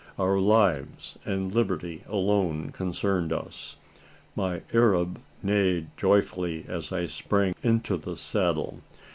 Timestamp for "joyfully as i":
5.95-7.05